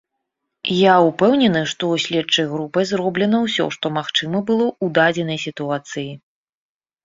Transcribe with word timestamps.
Я 0.75 0.93
ўпэўнены, 1.07 1.61
што 1.73 1.85
следчай 2.05 2.49
групай 2.55 2.89
зроблена 2.93 3.43
ўсё, 3.45 3.69
што 3.77 3.95
магчыма 4.01 4.37
было 4.51 4.65
ў 4.83 4.87
дадзенай 4.99 5.37
сітуацыі. 5.49 6.11